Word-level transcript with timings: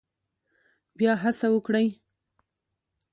بیا 0.97 1.13
هڅه 1.23 1.47
وکړئ 1.53 1.87